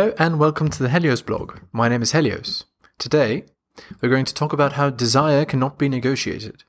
[0.00, 1.58] Hello and welcome to the Helios blog.
[1.72, 2.64] My name is Helios.
[2.98, 3.44] Today,
[4.00, 6.64] we're going to talk about how desire cannot be negotiated.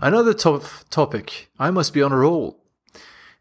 [0.00, 1.50] Another tough topic.
[1.58, 2.64] I must be on a roll.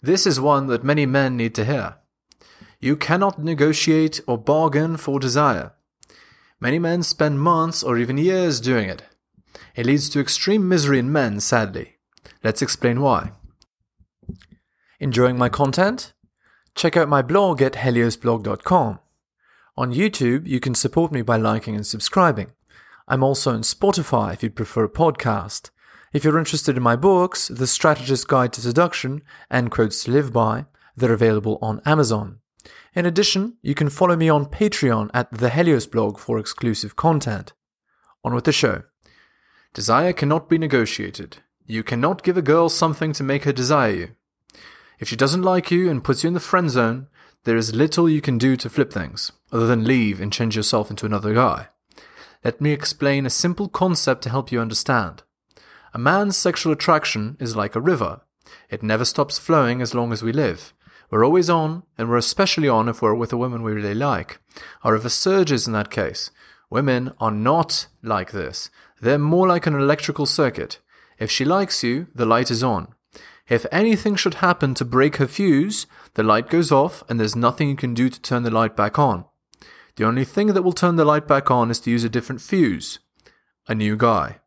[0.01, 1.95] This is one that many men need to hear.
[2.81, 5.71] You cannot negotiate or bargain for desire.
[6.59, 9.03] Many men spend months or even years doing it.
[9.73, 11.95] It leads to extreme misery in men, sadly.
[12.43, 13.31] Let's explain why.
[14.99, 16.11] Enjoying my content?
[16.75, 18.99] Check out my blog at heliosblog.com.
[19.75, 22.51] On YouTube, you can support me by liking and subscribing.
[23.07, 25.71] I'm also on Spotify if you'd prefer a podcast.
[26.13, 30.31] If you're interested in my books, The Strategist's Guide to Seduction and Quotes to Live
[30.31, 30.65] By,
[30.95, 32.37] they're available on Amazon.
[32.93, 37.53] In addition, you can follow me on Patreon at The Helios blog for exclusive content.
[38.23, 38.83] On with the show.
[39.73, 41.37] Desire cannot be negotiated.
[41.65, 44.15] You cannot give a girl something to make her desire you.
[44.99, 47.07] If she doesn't like you and puts you in the friend zone,
[47.45, 50.89] there is little you can do to flip things, other than leave and change yourself
[50.89, 51.67] into another guy.
[52.43, 55.23] Let me explain a simple concept to help you understand.
[55.93, 58.21] A man's sexual attraction is like a river.
[58.69, 60.73] It never stops flowing as long as we live.
[61.09, 64.39] We're always on, and we're especially on if we're with a woman we really like.
[64.83, 66.31] Our river surges in that case.
[66.69, 68.69] Women are not like this.
[68.99, 70.79] They're more like an electrical circuit.
[71.19, 72.95] If she likes you, the light is on.
[73.49, 77.69] If anything should happen to break her fuse, the light goes off and there's nothing
[77.69, 79.25] you can do to turn the light back on.
[79.95, 82.41] The only thing that will turn the light back on is to use a different
[82.41, 82.99] fuse.
[83.67, 84.39] A new guy.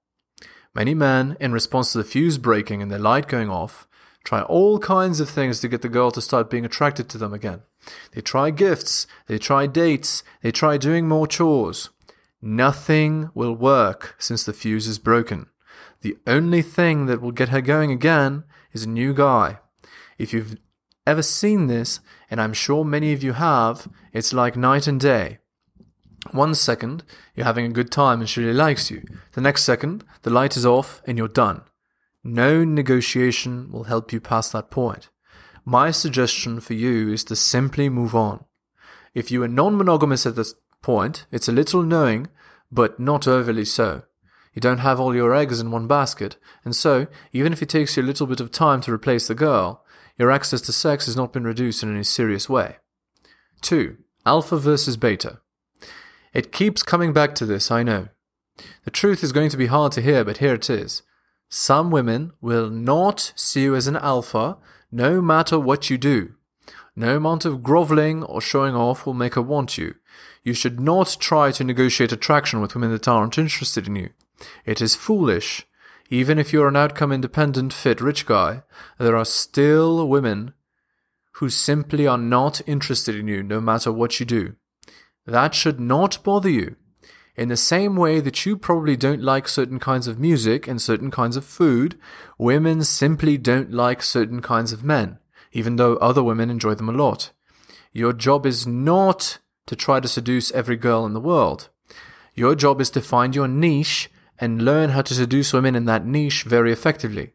[0.75, 3.87] Many men, in response to the fuse breaking and their light going off,
[4.25, 7.33] try all kinds of things to get the girl to start being attracted to them
[7.33, 7.63] again.
[8.13, 11.91] They try gifts, they try dates, they try doing more chores.
[12.43, 15.47] Nothing will work since the fuse is broken.
[16.07, 19.59] The only thing that will get her going again is a new guy.
[20.19, 20.57] If you've
[21.05, 21.99] ever seen this,
[22.31, 25.39] and I'm sure many of you have, it's like night and day.
[26.31, 27.03] One second,
[27.35, 29.03] you're having a good time and she really likes you.
[29.33, 31.63] The next second, the light is off and you're done.
[32.23, 35.09] No negotiation will help you past that point.
[35.65, 38.45] My suggestion for you is to simply move on.
[39.13, 42.29] If you are non monogamous at this point, it's a little knowing,
[42.71, 44.05] but not overly so.
[44.57, 47.95] You don't have all your eggs in one basket, and so, even if it takes
[47.95, 49.85] you a little bit of time to replace the girl,
[50.17, 52.79] your access to sex has not been reduced in any serious way.
[53.61, 53.99] 2.
[54.25, 55.41] Alpha versus beta.
[56.33, 58.09] It keeps coming back to this, I know.
[58.87, 61.03] The truth is going to be hard to hear, but here it is.
[61.51, 64.57] Some women will not see you as an alpha
[64.91, 66.33] no matter what you do.
[66.97, 69.97] No amount of groveling or showing off will make her want you.
[70.43, 74.11] You should not try to negotiate attraction with women that aren't interested in you.
[74.65, 75.67] It is foolish.
[76.09, 78.63] Even if you're an outcome independent, fit, rich guy,
[78.99, 80.55] there are still women
[81.33, 84.55] who simply are not interested in you no matter what you do.
[85.27, 86.77] That should not bother you.
[87.37, 91.11] In the same way that you probably don't like certain kinds of music and certain
[91.11, 91.99] kinds of food,
[92.39, 95.19] women simply don't like certain kinds of men,
[95.53, 97.33] even though other women enjoy them a lot.
[97.93, 101.69] Your job is not to try to seduce every girl in the world.
[102.35, 106.07] Your job is to find your niche and learn how to seduce women in that
[106.07, 107.33] niche very effectively.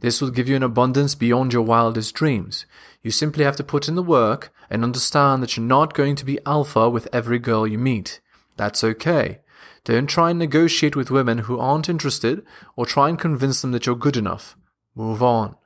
[0.00, 2.66] This will give you an abundance beyond your wildest dreams.
[3.02, 6.24] You simply have to put in the work and understand that you're not going to
[6.24, 8.20] be alpha with every girl you meet.
[8.56, 9.40] That's okay.
[9.84, 12.44] Don't try and negotiate with women who aren't interested
[12.76, 14.56] or try and convince them that you're good enough.
[14.94, 15.56] Move on.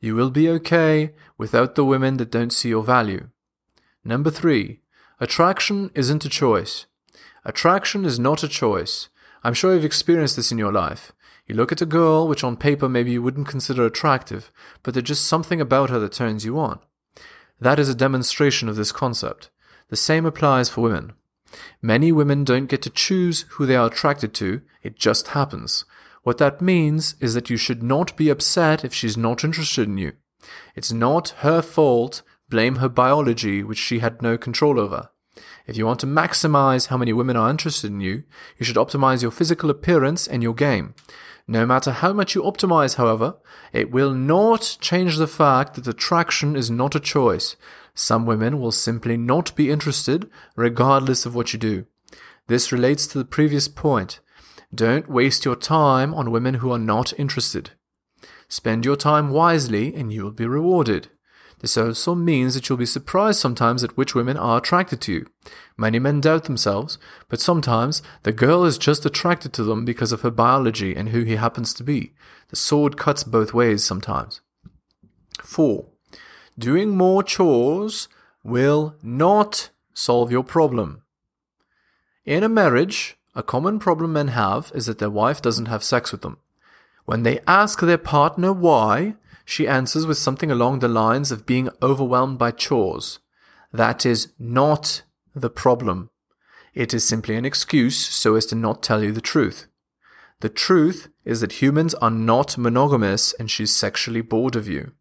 [0.00, 3.28] You will be okay without the women that don't see your value.
[4.04, 4.80] Number three,
[5.18, 6.86] attraction isn't a choice.
[7.44, 9.08] Attraction is not a choice.
[9.46, 11.12] I'm sure you've experienced this in your life.
[11.46, 14.50] You look at a girl which on paper maybe you wouldn't consider attractive,
[14.82, 16.80] but there's just something about her that turns you on.
[17.60, 19.50] That is a demonstration of this concept.
[19.88, 21.12] The same applies for women.
[21.80, 25.84] Many women don't get to choose who they are attracted to, it just happens.
[26.24, 29.96] What that means is that you should not be upset if she's not interested in
[29.96, 30.14] you.
[30.74, 35.10] It's not her fault, blame her biology, which she had no control over.
[35.66, 38.22] If you want to maximize how many women are interested in you,
[38.56, 40.94] you should optimize your physical appearance and your game.
[41.48, 43.36] No matter how much you optimize, however,
[43.72, 47.56] it will not change the fact that attraction is not a choice.
[47.94, 51.86] Some women will simply not be interested regardless of what you do.
[52.46, 54.20] This relates to the previous point.
[54.74, 57.70] Don't waste your time on women who are not interested.
[58.48, 61.08] Spend your time wisely and you will be rewarded.
[61.66, 65.26] This also means that you'll be surprised sometimes at which women are attracted to you.
[65.76, 66.96] Many men doubt themselves,
[67.28, 71.24] but sometimes the girl is just attracted to them because of her biology and who
[71.24, 72.12] he happens to be.
[72.50, 74.40] The sword cuts both ways sometimes.
[75.42, 75.84] 4.
[76.56, 78.06] Doing more chores
[78.44, 81.02] will not solve your problem.
[82.24, 86.12] In a marriage, a common problem men have is that their wife doesn't have sex
[86.12, 86.38] with them.
[87.06, 91.70] When they ask their partner why, she answers with something along the lines of being
[91.80, 93.20] overwhelmed by chores.
[93.72, 95.02] That is not
[95.34, 96.10] the problem.
[96.74, 99.68] It is simply an excuse so as to not tell you the truth.
[100.40, 104.92] The truth is that humans are not monogamous and she's sexually bored of you.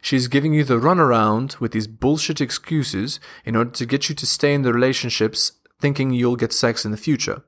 [0.00, 4.26] She's giving you the runaround with these bullshit excuses in order to get you to
[4.26, 7.44] stay in the relationships thinking you'll get sex in the future.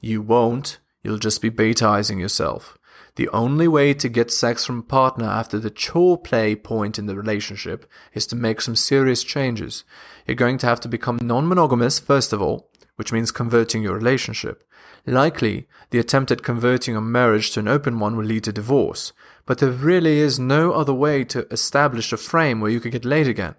[0.00, 2.78] You won't, you'll just be betaizing yourself.
[3.16, 7.06] The only way to get sex from a partner after the chore play point in
[7.06, 9.84] the relationship is to make some serious changes.
[10.26, 13.94] You're going to have to become non monogamous, first of all, which means converting your
[13.94, 14.64] relationship.
[15.06, 19.12] Likely, the attempt at converting a marriage to an open one will lead to divorce,
[19.44, 23.04] but there really is no other way to establish a frame where you could get
[23.04, 23.54] laid again.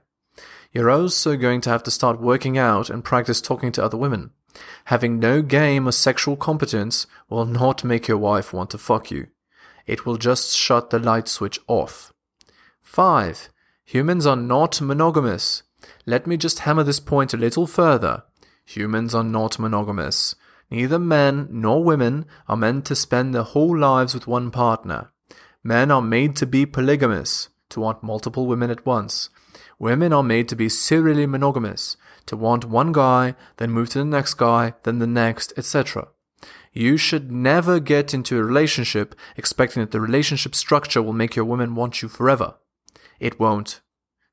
[0.72, 4.32] You're also going to have to start working out and practice talking to other women.
[4.86, 9.28] Having no game or sexual competence will not make your wife want to fuck you.
[9.86, 12.14] It will just shut the light switch off.
[12.82, 13.50] 5.
[13.86, 15.64] Humans are not monogamous.
[16.06, 18.24] Let me just hammer this point a little further.
[18.66, 20.36] Humans are not monogamous.
[20.72, 25.12] Neither men nor women are meant to spend their whole lives with one partner.
[25.64, 29.30] Men are made to be polygamous, to want multiple women at once.
[29.80, 34.06] Women are made to be serially monogamous, to want one guy, then move to the
[34.06, 36.08] next guy, then the next, etc.
[36.74, 41.46] You should never get into a relationship expecting that the relationship structure will make your
[41.46, 42.56] woman want you forever.
[43.20, 43.82] It won't.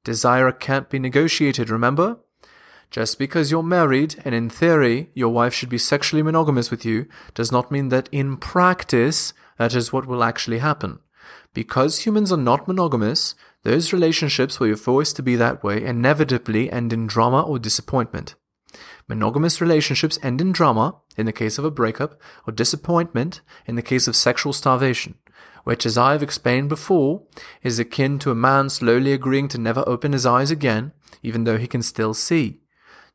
[0.04, 2.18] Desire can't be negotiated, remember?
[2.90, 7.06] Just because you're married and in theory your wife should be sexually monogamous with you
[7.34, 10.98] does not mean that in practice that is what will actually happen.
[11.54, 16.72] Because humans are not monogamous, those relationships where you're forced to be that way inevitably
[16.72, 18.34] end in drama or disappointment.
[19.06, 23.82] Monogamous relationships end in drama, in the case of a breakup, or disappointment, in the
[23.82, 25.16] case of sexual starvation,
[25.64, 27.22] which, as I have explained before,
[27.62, 31.58] is akin to a man slowly agreeing to never open his eyes again, even though
[31.58, 32.60] he can still see.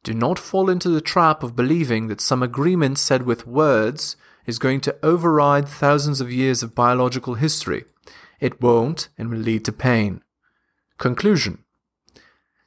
[0.04, 4.60] Do not fall into the trap of believing that some agreement said with words is
[4.60, 7.84] going to override thousands of years of biological history.
[8.40, 10.22] It won't and will lead to pain.
[10.98, 11.64] Conclusion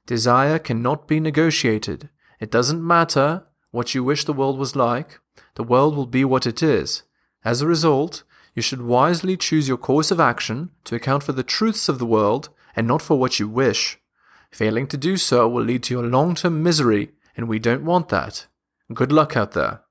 [0.07, 2.11] Desire cannot be negotiated.
[2.41, 5.21] It doesn't matter what you wish the world was like,
[5.55, 7.03] the world will be what it is.
[7.45, 8.25] As a result,
[8.55, 12.07] you should wisely choose your course of action to account for the truths of the
[12.07, 13.99] world and not for what you wish.
[14.51, 18.09] Failing to do so will lead to your long term misery and we don't want
[18.09, 18.47] that.
[18.93, 19.83] Good luck out there.